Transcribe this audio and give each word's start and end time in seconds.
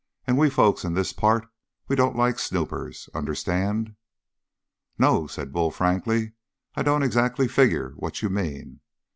"And 0.25 0.35
we 0.35 0.49
folks 0.49 0.83
in 0.83 0.95
this 0.95 1.13
part, 1.13 1.47
we 1.87 1.95
don't 1.95 2.15
like 2.15 2.39
snoopers. 2.39 3.07
Understand?" 3.13 3.95
"No," 4.97 5.27
said 5.27 5.53
Bull 5.53 5.69
frankly, 5.69 6.33
"I 6.73 6.81
don't 6.81 7.03
exactly 7.03 7.47
figure 7.47 7.93
what 7.97 8.23
you 8.23 8.29
mean." 8.31 8.79